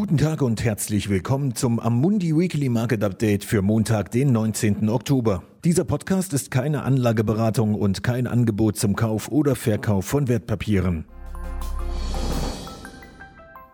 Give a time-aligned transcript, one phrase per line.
[0.00, 4.88] Guten Tag und herzlich willkommen zum Amundi Weekly Market Update für Montag, den 19.
[4.88, 5.42] Oktober.
[5.62, 11.04] Dieser Podcast ist keine Anlageberatung und kein Angebot zum Kauf oder Verkauf von Wertpapieren.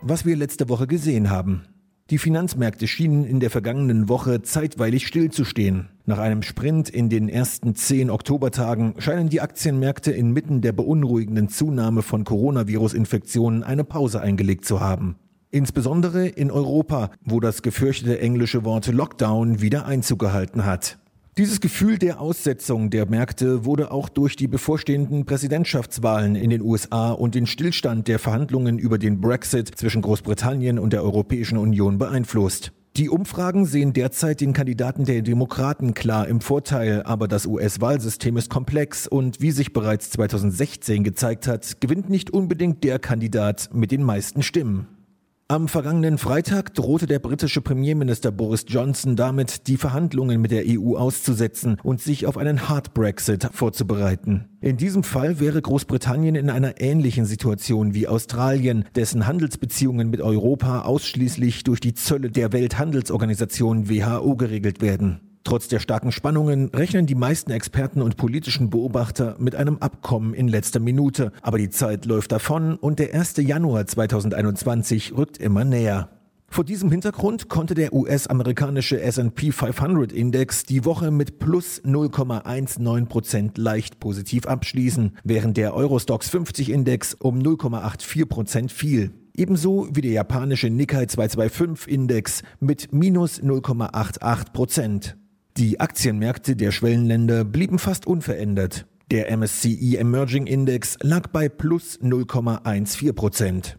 [0.02, 1.62] Was wir letzte Woche gesehen haben.
[2.10, 5.90] Die Finanzmärkte schienen in der vergangenen Woche zeitweilig stillzustehen.
[6.06, 12.02] Nach einem Sprint in den ersten zehn Oktobertagen scheinen die Aktienmärkte inmitten der beunruhigenden Zunahme
[12.02, 15.14] von Coronavirus-Infektionen eine Pause eingelegt zu haben.
[15.50, 20.98] Insbesondere in Europa, wo das gefürchtete englische Wort Lockdown wieder Einzug gehalten hat.
[21.38, 27.10] Dieses Gefühl der Aussetzung der Märkte wurde auch durch die bevorstehenden Präsidentschaftswahlen in den USA
[27.10, 32.72] und den Stillstand der Verhandlungen über den Brexit zwischen Großbritannien und der Europäischen Union beeinflusst.
[32.96, 38.48] Die Umfragen sehen derzeit den Kandidaten der Demokraten klar im Vorteil, aber das US-Wahlsystem ist
[38.48, 44.02] komplex und wie sich bereits 2016 gezeigt hat, gewinnt nicht unbedingt der Kandidat mit den
[44.02, 44.86] meisten Stimmen.
[45.48, 50.96] Am vergangenen Freitag drohte der britische Premierminister Boris Johnson damit, die Verhandlungen mit der EU
[50.96, 54.48] auszusetzen und sich auf einen Hard Brexit vorzubereiten.
[54.60, 60.80] In diesem Fall wäre Großbritannien in einer ähnlichen Situation wie Australien, dessen Handelsbeziehungen mit Europa
[60.80, 65.25] ausschließlich durch die Zölle der Welthandelsorganisation WHO geregelt werden.
[65.46, 70.48] Trotz der starken Spannungen rechnen die meisten Experten und politischen Beobachter mit einem Abkommen in
[70.48, 71.30] letzter Minute.
[71.40, 73.36] Aber die Zeit läuft davon und der 1.
[73.36, 76.08] Januar 2021 rückt immer näher.
[76.48, 83.56] Vor diesem Hintergrund konnte der US-amerikanische S&P 500 Index die Woche mit plus 0,19 Prozent
[83.56, 89.12] leicht positiv abschließen, während der Eurostox 50 Index um 0,84 Prozent fiel.
[89.36, 95.16] Ebenso wie der japanische Nikkei 225 Index mit minus 0,88 Prozent.
[95.56, 98.84] Die Aktienmärkte der Schwellenländer blieben fast unverändert.
[99.10, 103.78] Der MSCI Emerging Index lag bei plus 0,14 Prozent.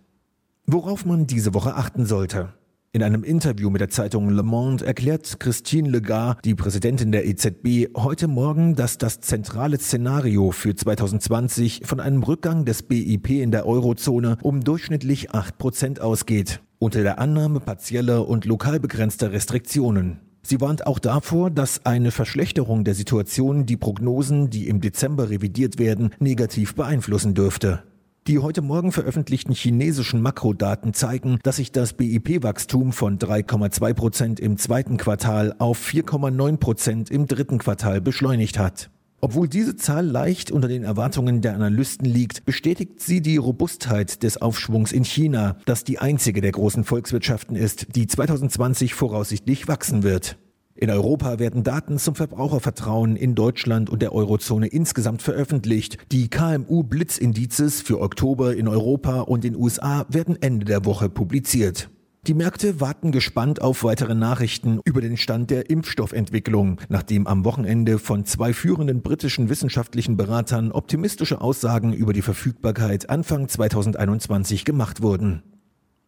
[0.66, 2.54] Worauf man diese Woche achten sollte.
[2.94, 7.96] In einem Interview mit der Zeitung Le Monde erklärt Christine Legard, die Präsidentin der EZB,
[7.96, 13.68] heute Morgen, dass das zentrale Szenario für 2020 von einem Rückgang des BIP in der
[13.68, 20.22] Eurozone um durchschnittlich 8 Prozent ausgeht, unter der Annahme partieller und lokal begrenzter Restriktionen.
[20.50, 25.78] Sie warnt auch davor, dass eine Verschlechterung der Situation die Prognosen, die im Dezember revidiert
[25.78, 27.84] werden, negativ beeinflussen dürfte.
[28.28, 34.56] Die heute Morgen veröffentlichten chinesischen Makrodaten zeigen, dass sich das BIP-Wachstum von 3,2 Prozent im
[34.56, 38.90] zweiten Quartal auf 4,9 Prozent im dritten Quartal beschleunigt hat.
[39.20, 44.40] Obwohl diese Zahl leicht unter den Erwartungen der Analysten liegt, bestätigt sie die Robustheit des
[44.40, 50.38] Aufschwungs in China, das die einzige der großen Volkswirtschaften ist, die 2020 voraussichtlich wachsen wird.
[50.76, 55.98] In Europa werden Daten zum Verbrauchervertrauen in Deutschland und der Eurozone insgesamt veröffentlicht.
[56.12, 61.90] Die KMU-Blitzindizes für Oktober in Europa und den USA werden Ende der Woche publiziert.
[62.28, 68.00] Die Märkte warten gespannt auf weitere Nachrichten über den Stand der Impfstoffentwicklung, nachdem am Wochenende
[68.00, 75.42] von zwei führenden britischen wissenschaftlichen Beratern optimistische Aussagen über die Verfügbarkeit Anfang 2021 gemacht wurden.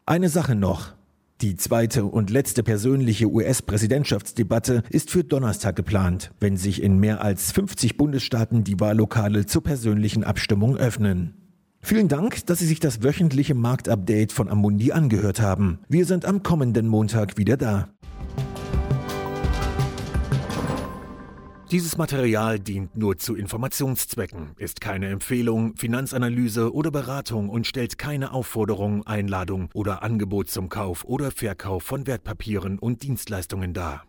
[0.05, 0.93] Eine Sache noch.
[1.39, 7.53] Die zweite und letzte persönliche US-Präsidentschaftsdebatte ist für Donnerstag geplant, wenn sich in mehr als
[7.53, 11.38] 50 Bundesstaaten die Wahllokale zur persönlichen Abstimmung öffnen.
[11.81, 15.79] Vielen Dank, dass Sie sich das wöchentliche Marktupdate von Amundi angehört haben.
[15.87, 17.89] Wir sind am kommenden Montag wieder da.
[21.71, 28.33] Dieses Material dient nur zu Informationszwecken, ist keine Empfehlung, Finanzanalyse oder Beratung und stellt keine
[28.33, 34.08] Aufforderung, Einladung oder Angebot zum Kauf oder Verkauf von Wertpapieren und Dienstleistungen dar.